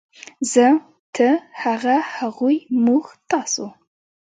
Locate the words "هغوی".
2.17-2.57